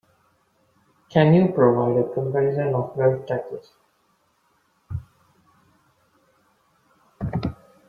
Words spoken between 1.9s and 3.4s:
a comparison of wealth